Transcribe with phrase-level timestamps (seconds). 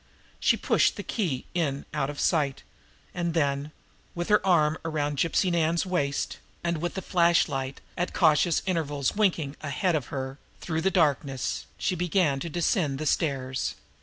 [0.39, 2.63] She pushed the key in out of sight;
[3.13, 3.71] and then,
[4.15, 9.57] with her arm around Gypsy Nan's waist, and with the flashlight at cautious intervals winking
[9.61, 13.75] ahead of her through the darkness, she began to descend the stairs.